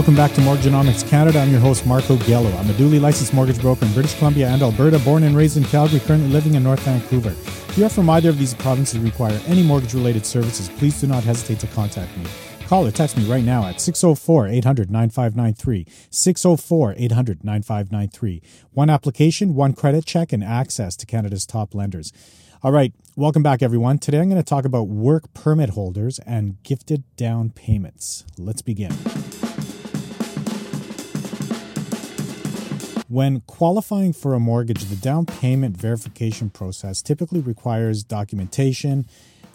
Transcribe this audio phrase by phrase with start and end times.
[0.00, 1.40] Welcome back to Mortgagenomics Canada.
[1.40, 2.58] I'm your host, Marko Gelo.
[2.58, 5.64] I'm a duly licensed mortgage broker in British Columbia and Alberta, born and raised in
[5.64, 7.28] Calgary, currently living in North Vancouver.
[7.68, 11.06] If you are from either of these provinces require any mortgage related services, please do
[11.06, 12.24] not hesitate to contact me.
[12.66, 15.86] Call or text me right now at 604 800 9593.
[16.08, 18.42] 604 800 9593.
[18.70, 22.10] One application, one credit check, and access to Canada's top lenders.
[22.62, 23.98] All right, welcome back, everyone.
[23.98, 28.24] Today I'm going to talk about work permit holders and gifted down payments.
[28.38, 28.96] Let's begin.
[33.10, 39.04] When qualifying for a mortgage, the down payment verification process typically requires documentation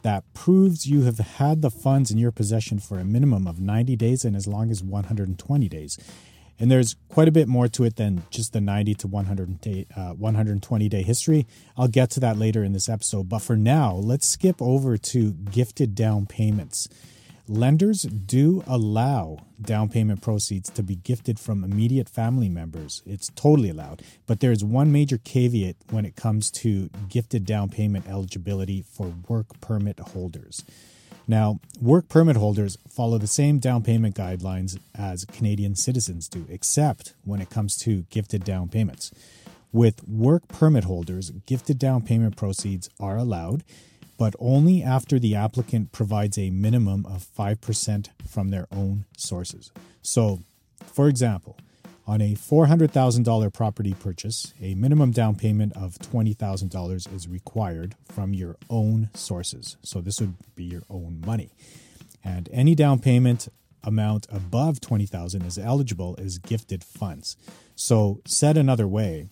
[0.02, 3.95] that proves you have had the funds in your possession for a minimum of 90
[3.95, 5.97] days and as long as 120 days.
[6.59, 9.86] And there's quite a bit more to it than just the 90 to 100 day,
[9.95, 11.47] uh, 120 day history.
[11.78, 13.30] I'll get to that later in this episode.
[13.30, 16.90] But for now, let's skip over to gifted down payments.
[17.47, 23.03] Lenders do allow down payment proceeds to be gifted from immediate family members.
[23.05, 24.01] It's totally allowed.
[24.25, 29.61] But there's one major caveat when it comes to gifted down payment eligibility for work
[29.61, 30.63] permit holders.
[31.27, 37.13] Now, work permit holders follow the same down payment guidelines as Canadian citizens do, except
[37.23, 39.11] when it comes to gifted down payments.
[39.71, 43.63] With work permit holders, gifted down payment proceeds are allowed
[44.17, 49.72] but only after the applicant provides a minimum of 5% from their own sources.
[50.02, 50.39] So,
[50.85, 51.57] for example,
[52.07, 58.56] on a $400,000 property purchase, a minimum down payment of $20,000 is required from your
[58.69, 59.78] own sources.
[59.81, 61.51] So, this would be your own money.
[62.23, 63.47] And any down payment
[63.84, 67.38] amount above 20,000 is eligible as gifted funds.
[67.75, 69.29] So, said another way,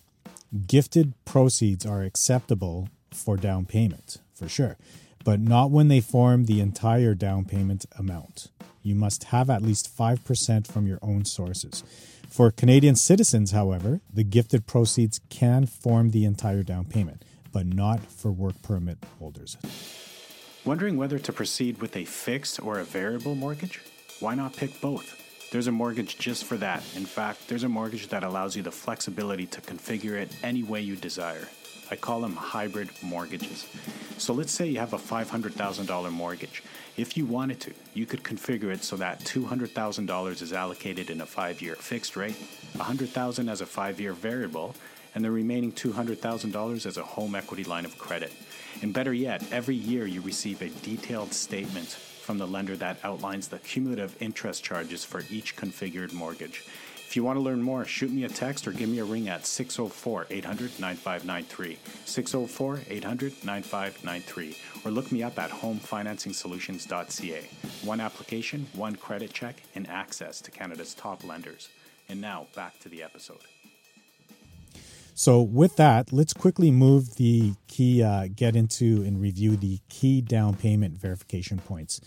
[0.66, 4.76] gifted proceeds are acceptable for down payment for sure,
[5.24, 8.48] but not when they form the entire down payment amount.
[8.82, 11.82] You must have at least 5% from your own sources.
[12.28, 18.00] For Canadian citizens, however, the gifted proceeds can form the entire down payment, but not
[18.00, 19.56] for work permit holders.
[20.64, 23.80] Wondering whether to proceed with a fixed or a variable mortgage?
[24.20, 25.20] Why not pick both?
[25.52, 26.82] There's a mortgage just for that.
[26.96, 30.80] In fact, there's a mortgage that allows you the flexibility to configure it any way
[30.80, 31.48] you desire.
[31.90, 33.66] I call them hybrid mortgages.
[34.18, 36.62] So let's say you have a $500,000 mortgage.
[36.96, 41.26] If you wanted to, you could configure it so that $200,000 is allocated in a
[41.26, 42.36] 5-year fixed rate,
[42.76, 44.74] $100,000 as a 5-year variable,
[45.14, 48.32] and the remaining $200,000 as a home equity line of credit.
[48.82, 53.48] And better yet, every year you receive a detailed statement from the lender that outlines
[53.48, 56.64] the cumulative interest charges for each configured mortgage.
[57.14, 59.28] If you want to learn more, shoot me a text or give me a ring
[59.28, 61.78] at 604 800 9593.
[62.04, 64.56] 604 800 9593.
[64.84, 67.48] Or look me up at homefinancingsolutions.ca.
[67.84, 71.68] One application, one credit check, and access to Canada's top lenders.
[72.08, 73.38] And now back to the episode.
[75.14, 80.20] So, with that, let's quickly move the key, uh, get into and review the key
[80.20, 82.00] down payment verification points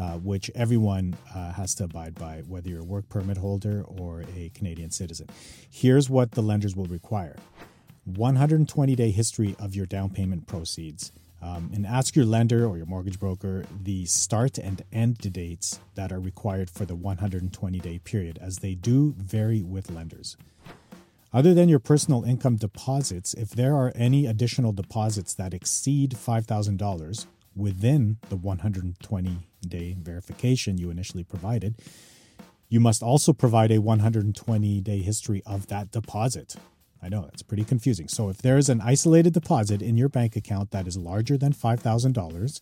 [0.00, 4.24] uh, which everyone uh, has to abide by, whether you're a work permit holder or
[4.34, 5.28] a Canadian citizen.
[5.68, 7.36] Here's what the lenders will require
[8.06, 11.12] 120 day history of your down payment proceeds.
[11.42, 16.12] Um, and ask your lender or your mortgage broker the start and end dates that
[16.12, 20.36] are required for the 120 day period, as they do vary with lenders.
[21.32, 27.26] Other than your personal income deposits, if there are any additional deposits that exceed $5,000,
[27.54, 31.76] within the 120 day verification you initially provided,
[32.68, 36.56] you must also provide a 120 day history of that deposit.
[37.02, 38.08] I know that's pretty confusing.
[38.08, 41.52] So, if there is an isolated deposit in your bank account that is larger than
[41.52, 42.60] $5,000,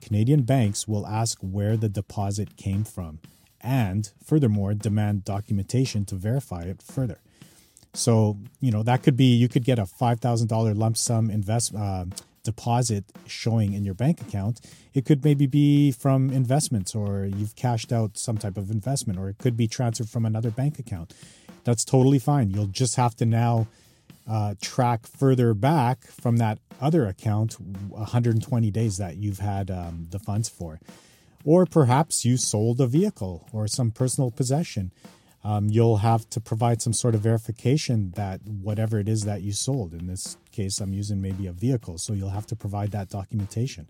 [0.00, 3.20] Canadian banks will ask where the deposit came from
[3.60, 7.20] and, furthermore, demand documentation to verify it further.
[7.94, 12.06] So, you know, that could be you could get a $5,000 lump sum invest, uh,
[12.42, 14.60] deposit showing in your bank account.
[14.94, 19.28] It could maybe be from investments or you've cashed out some type of investment or
[19.28, 21.14] it could be transferred from another bank account.
[21.64, 22.50] That's totally fine.
[22.50, 23.66] You'll just have to now
[24.28, 30.18] uh, track further back from that other account 120 days that you've had um, the
[30.18, 30.80] funds for.
[31.44, 34.92] Or perhaps you sold a vehicle or some personal possession
[35.44, 39.52] um, you'll have to provide some sort of verification that whatever it is that you
[39.52, 43.08] sold, in this case, I'm using maybe a vehicle, so you'll have to provide that
[43.18, 43.84] documentation.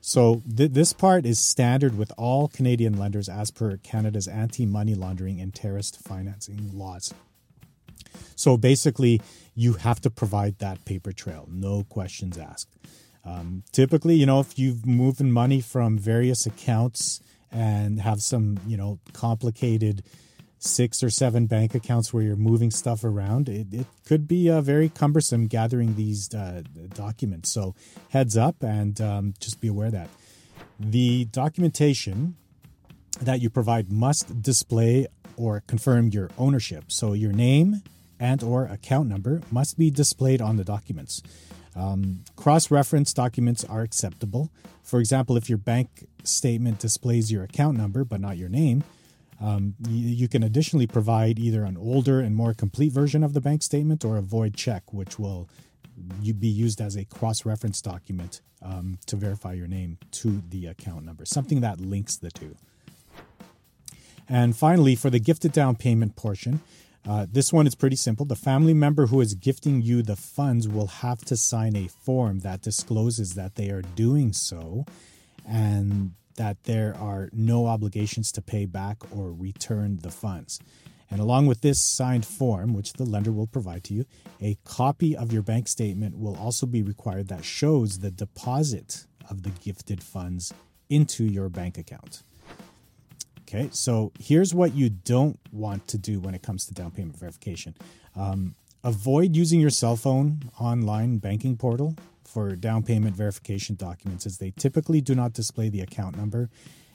[0.00, 5.40] So th- this part is standard with all Canadian lenders as per Canada's anti-money laundering
[5.42, 7.14] and terrorist financing laws.
[8.36, 9.20] So basically,
[9.54, 12.70] you have to provide that paper trail, no questions asked.
[13.24, 17.20] Um, typically, you know, if you've moving money from various accounts
[17.50, 20.02] and have some, you know, complicated
[20.58, 24.60] six or seven bank accounts where you're moving stuff around, it, it could be uh,
[24.60, 26.62] very cumbersome gathering these uh,
[26.94, 27.50] documents.
[27.50, 27.74] So,
[28.10, 30.08] heads up and um, just be aware that
[30.78, 32.36] the documentation
[33.20, 35.06] that you provide must display
[35.36, 36.84] or confirm your ownership.
[36.88, 37.82] So, your name
[38.18, 41.22] and or account number must be displayed on the documents.
[41.74, 44.50] Um, cross-reference documents are acceptable.
[44.82, 48.82] For example, if your bank statement displays your account number but not your name,
[49.40, 53.40] um, you, you, can additionally provide either an older and more complete version of the
[53.40, 55.48] bank statement or a void check, which will
[56.38, 61.04] be used as a cross reference document um, to verify your name to the account
[61.04, 62.56] number, something that links the two.
[64.28, 66.60] And finally, for the gifted down payment portion,
[67.08, 68.26] uh, this one is pretty simple.
[68.26, 72.40] The family member who is gifting you the funds will have to sign a form
[72.40, 74.86] that discloses that they are doing so
[75.46, 80.60] and that there are no obligations to pay back or return the funds.
[81.10, 84.06] And along with this signed form, which the lender will provide to you,
[84.40, 89.42] a copy of your bank statement will also be required that shows the deposit of
[89.42, 90.52] the gifted funds
[90.88, 92.22] into your bank account.
[93.42, 97.16] Okay, so here's what you don't want to do when it comes to down payment
[97.16, 97.76] verification.
[98.16, 104.38] Um, avoid using your cell phone online banking portal for down payment verification documents, as
[104.38, 106.50] they typically do not display the account number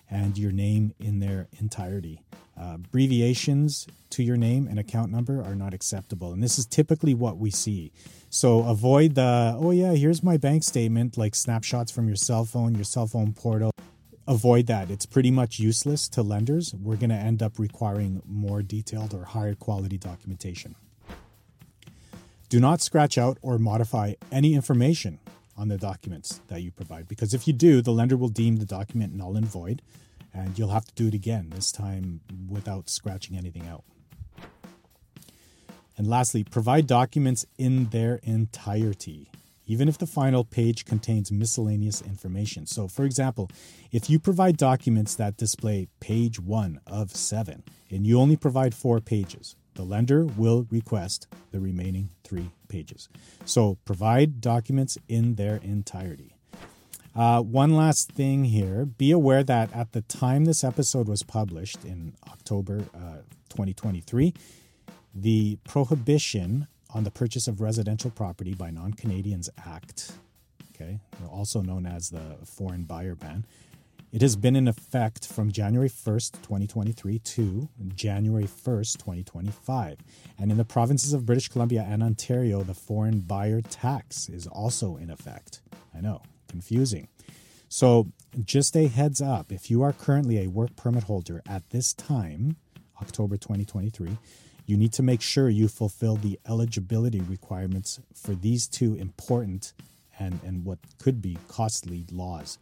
[0.10, 2.22] and your name in their entirety.
[2.60, 7.14] Uh, abbreviations to your name and account number are not acceptable, and this is typically
[7.14, 7.92] what we see.
[8.30, 12.76] So avoid the, oh yeah, here's my bank statement, like snapshots from your cell phone,
[12.76, 13.72] your cell phone portal
[14.28, 14.90] avoid that.
[14.90, 16.74] It's pretty much useless to lenders.
[16.74, 20.76] We're going to end up requiring more detailed or higher quality documentation.
[22.52, 25.20] Do not scratch out or modify any information
[25.56, 28.66] on the documents that you provide because if you do, the lender will deem the
[28.66, 29.82] document null and void
[30.34, 32.20] and you'll have to do it again, this time
[32.50, 33.86] without scratching anything out.
[35.98, 39.30] And lastly, provide documents in their entirety
[39.66, 42.66] even if the final page contains miscellaneous information.
[42.66, 43.50] So, for example,
[43.94, 49.00] if you provide documents that display page one of seven and you only provide four
[49.00, 53.10] pages, the lender will request the remaining three pages.
[53.46, 56.36] So, provide documents in their entirety.
[57.14, 61.84] Uh, one last thing here be aware that at the time this episode was published
[61.84, 63.18] in October uh,
[63.50, 64.34] 2023,
[65.14, 70.14] the prohibition on the purchase of residential property by non Canadians Act,
[70.74, 73.46] okay, also known as the Foreign Buyer Ban.
[74.12, 80.00] It has been in effect from January 1st, 2023 to January 1st, 2025.
[80.38, 84.98] And in the provinces of British Columbia and Ontario, the foreign buyer tax is also
[84.98, 85.62] in effect.
[85.96, 87.08] I know, confusing.
[87.70, 88.12] So,
[88.44, 92.58] just a heads up if you are currently a work permit holder at this time,
[93.02, 94.18] October 2023,
[94.66, 99.72] you need to make sure you fulfill the eligibility requirements for these two important
[100.20, 102.58] and, and what could be costly laws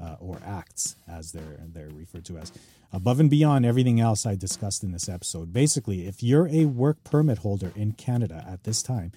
[0.00, 2.52] uh, or acts, as they're, they're referred to as.
[2.92, 7.02] Above and beyond everything else I discussed in this episode, basically, if you're a work
[7.04, 9.12] permit holder in Canada at this time,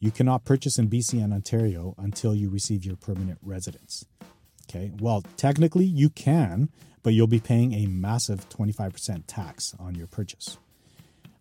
[0.00, 4.04] you cannot purchase in BC and Ontario until you receive your permanent residence.
[4.68, 6.70] Okay, well, technically you can,
[7.02, 10.58] but you'll be paying a massive 25% tax on your purchase.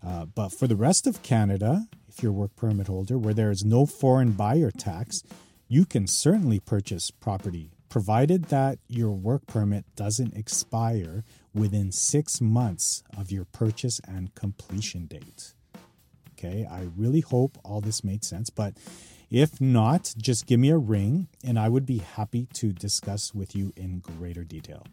[0.05, 3.51] Uh, but for the rest of Canada, if you're a work permit holder, where there
[3.51, 5.24] is no foreign buyer tax,
[5.67, 13.03] you can certainly purchase property, provided that your work permit doesn't expire within six months
[13.17, 15.53] of your purchase and completion date.
[16.31, 18.75] Okay, I really hope all this made sense, but
[19.29, 23.55] if not, just give me a ring and I would be happy to discuss with
[23.55, 24.88] you in greater detail.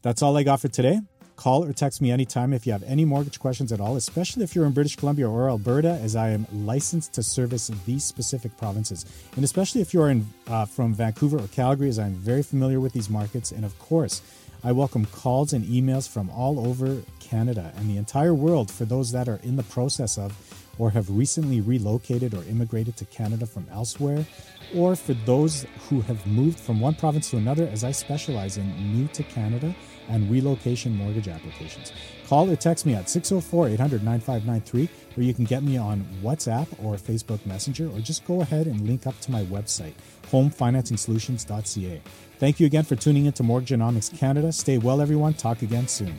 [0.00, 1.00] That's all I got for today.
[1.42, 4.54] Call or text me anytime if you have any mortgage questions at all, especially if
[4.54, 9.04] you're in British Columbia or Alberta, as I am licensed to service these specific provinces.
[9.34, 12.92] And especially if you're in, uh, from Vancouver or Calgary, as I'm very familiar with
[12.92, 13.50] these markets.
[13.50, 14.22] And of course,
[14.62, 19.10] I welcome calls and emails from all over Canada and the entire world for those
[19.10, 23.64] that are in the process of or have recently relocated or immigrated to Canada from
[23.70, 24.26] elsewhere,
[24.74, 28.66] or for those who have moved from one province to another, as I specialize in
[28.92, 29.72] new to Canada
[30.08, 31.92] and relocation mortgage applications.
[32.26, 36.66] Call or text me at 604 800 9593, or you can get me on WhatsApp
[36.82, 39.92] or Facebook Messenger, or just go ahead and link up to my website,
[40.32, 42.02] homefinancingsolutions.ca.
[42.40, 44.50] Thank you again for tuning into Mortgagenomics Canada.
[44.50, 45.34] Stay well, everyone.
[45.34, 46.16] Talk again soon.